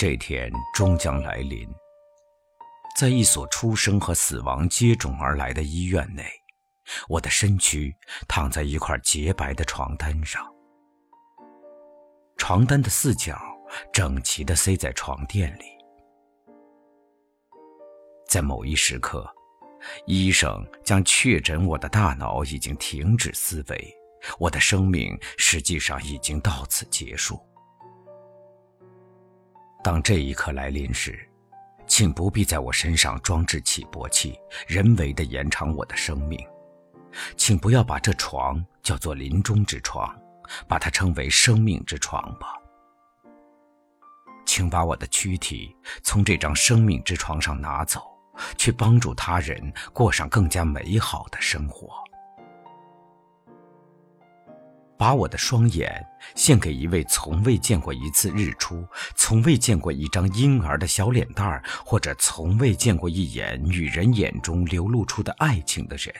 [0.00, 1.68] 这天终将来临，
[2.96, 6.24] 在一所出生和死亡接踵而来的医院内，
[7.06, 7.94] 我的身躯
[8.26, 10.42] 躺在一块洁白的床单上，
[12.38, 13.38] 床单的四角
[13.92, 15.64] 整齐地塞在床垫里。
[18.26, 19.30] 在某一时刻，
[20.06, 23.94] 医生将确诊我的大脑已经停止思维，
[24.38, 27.38] 我的生命实际上已经到此结束。
[29.82, 31.18] 当这一刻来临时，
[31.86, 36.38] 请不必在我身上装置起搏器，人为的延长我的生命。
[37.36, 40.14] 请不要把这床叫做临终之床，
[40.68, 42.54] 把它称为生命之床吧。
[44.46, 48.10] 请把我的躯体从这张生命之床上拿走。
[48.56, 52.02] 去帮助他人过上更加美好的生活。
[55.00, 66.14] 把我的双眼献给一位从未见过一次日出、从未见过一张婴儿的小脸蛋儿，或者从未见过一眼女人眼中流露出的爱情的人。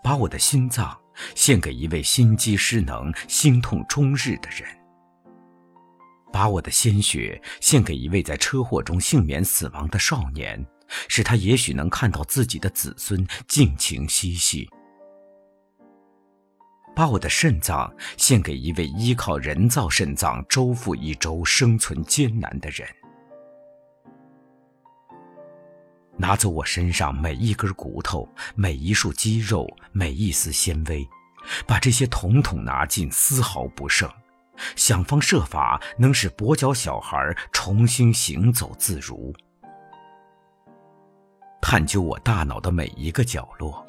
[0.00, 0.96] 把我的心脏
[1.34, 4.64] 献给一位心肌失能、心痛终日的人。
[6.32, 10.64] 把我的鲜血献给一位在车祸中幸免死亡的少年，
[11.08, 14.70] 使他也许能看到自己的子孙尽情嬉戏。
[16.94, 22.88] 把我的肾脏献给一位依靠人造肾脏周复一周生存艰难的人。
[26.16, 31.04] 拿走我身上每一根骨头、每一束肌肉、每一丝纤维，
[31.66, 34.08] 把这些统统拿尽，丝毫不剩。
[34.76, 39.34] 想方设法能使跛脚小孩重新行走自如，
[41.60, 43.84] 探究我大脑的每一个角落，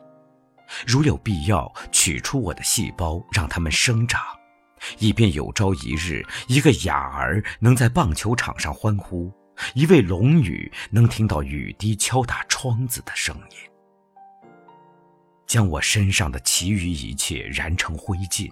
[0.87, 4.21] 如有必要，取出我的细胞，让它们生长，
[4.99, 9.31] 以便有朝一日，一个哑儿能在棒球场上欢呼，
[9.73, 13.57] 一位聋女能听到雨滴敲打窗子的声音，
[15.47, 18.51] 将我身上的其余一切燃成灰烬。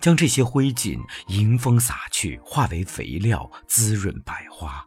[0.00, 0.98] 将这些灰烬
[1.28, 4.84] 迎风洒去，化为肥料，滋润百花。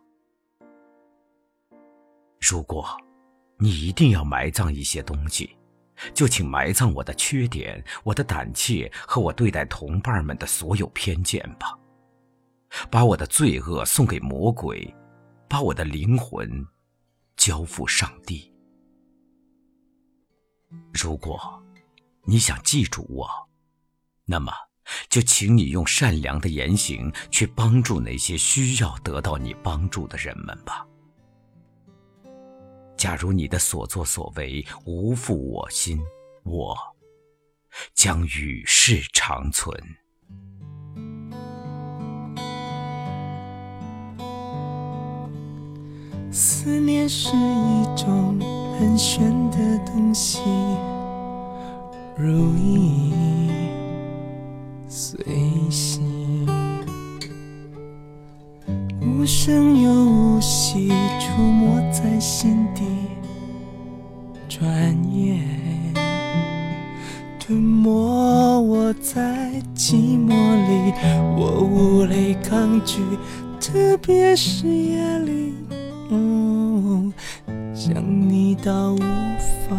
[2.42, 2.86] 如果，
[3.58, 5.56] 你一定要埋葬一些东西，
[6.14, 11.78] 就请埋葬我的缺点、我的胆怯和我对待同伴们的所有偏见吧。
[12.90, 14.94] 把我的罪恶送给魔鬼，
[15.50, 16.66] 把我的灵魂
[17.36, 18.52] 交付上帝。
[20.94, 21.40] 如果
[22.24, 23.30] 你想记住我，
[24.26, 24.52] 那么。
[25.10, 30.86] 就请你用善良的言行去帮助那些需要得到你帮助的人们吧。
[33.02, 36.00] 假如你的所作所为无负我心，
[36.44, 36.78] 我
[37.96, 39.76] 将与世长存。
[46.32, 48.40] 思念是一种
[48.78, 50.40] 很玄的东西，
[52.16, 53.50] 如影。
[54.88, 55.18] 随
[55.72, 56.48] 形，
[59.02, 60.01] 无声又
[60.72, 60.88] 息，
[61.20, 62.86] 触摸在心底，
[64.48, 64.66] 转
[65.14, 65.46] 眼
[67.38, 67.92] 吞没
[68.62, 70.94] 我在寂寞里，
[71.36, 73.02] 我无力抗拒，
[73.60, 75.54] 特别是夜里，
[77.76, 77.94] 想
[78.30, 79.00] 你到无
[79.68, 79.76] 法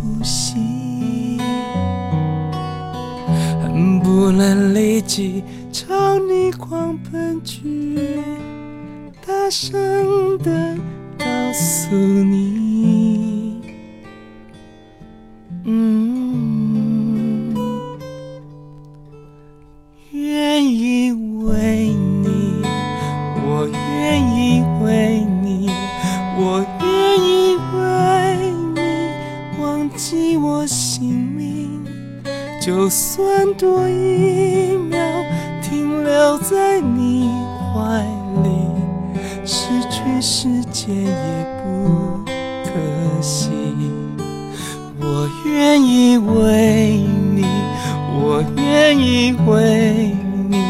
[0.00, 1.40] 呼吸。
[3.60, 7.98] 恨不能立即朝你狂奔去，
[9.26, 9.76] 大声
[11.68, 13.60] 告诉你，
[15.66, 17.54] 嗯，
[20.12, 21.92] 愿意为
[22.22, 22.62] 你，
[23.44, 25.68] 我愿意为你，
[26.38, 26.88] 我愿
[27.22, 31.84] 意为你忘记我姓名。
[32.62, 34.57] 就算多一
[40.20, 42.20] 世界也不
[42.64, 42.70] 可
[43.20, 43.50] 惜。
[45.00, 47.02] 我愿意为
[47.34, 47.44] 你，
[48.20, 50.12] 我愿意为
[50.48, 50.62] 你，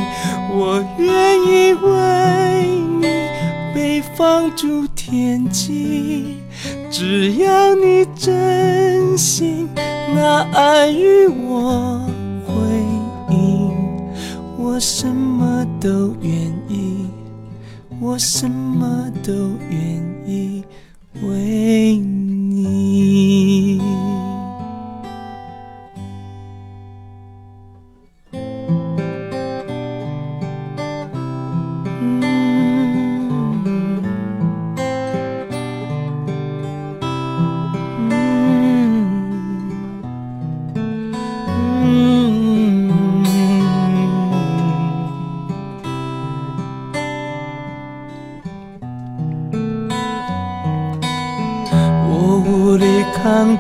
[0.53, 2.67] 我愿意为
[3.00, 3.06] 你
[3.75, 6.37] 被放逐天际，
[6.91, 9.69] 只要你真心。
[10.15, 12.00] 那爱与我
[12.47, 12.55] 回
[13.31, 13.71] 应，
[14.59, 16.33] 我什么都愿
[16.69, 17.06] 意，
[18.00, 19.32] 我什么都
[19.70, 19.81] 愿
[20.26, 20.64] 意
[21.23, 22.19] 为你。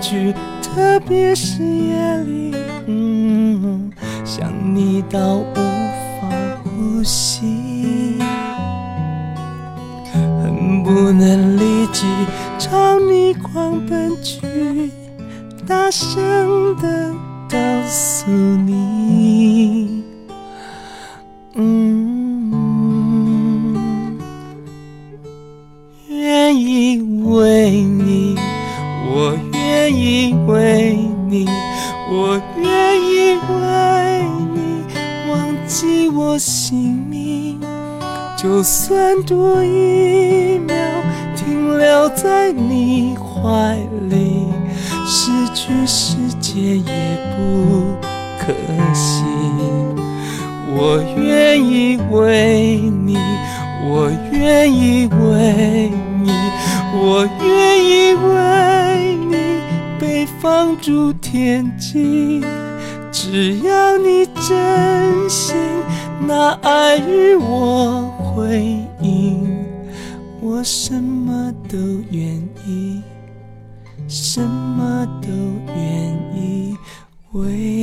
[0.00, 2.54] 句，特别是夜里，
[2.86, 3.90] 嗯，
[4.24, 6.28] 想你到无法
[6.62, 8.18] 呼吸，
[10.12, 12.06] 恨不能立即
[12.58, 14.90] 朝你狂奔去，
[15.66, 17.12] 大声的
[17.48, 18.87] 告诉你，
[32.68, 33.56] 愿意为
[34.54, 34.84] 你
[35.30, 35.32] 忘
[35.66, 37.58] 记我姓名，
[38.36, 40.76] 就算多一秒
[41.34, 43.76] 停留在你怀
[44.10, 44.46] 里，
[45.06, 47.96] 失去世界也不
[48.38, 48.52] 可
[48.94, 49.24] 惜。
[50.80, 53.16] 我愿意为你，
[53.88, 55.90] 我愿意为
[56.22, 56.30] 你，
[56.94, 57.48] 我愿
[57.82, 58.28] 意为
[59.26, 59.27] 你
[59.98, 62.42] 被放逐天际，
[63.10, 65.56] 只要你真心，
[66.26, 69.46] 那爱与我回应，
[70.40, 71.76] 我什么都
[72.10, 72.36] 愿
[72.66, 73.02] 意，
[74.06, 75.28] 什么都
[75.74, 76.76] 愿意。
[77.32, 77.77] 为。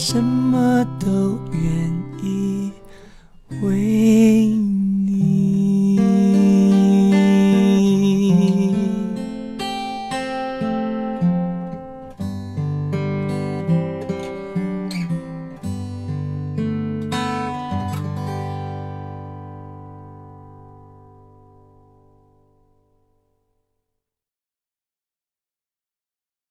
[0.00, 1.92] 什么都愿
[2.22, 2.70] 意
[3.60, 4.07] 为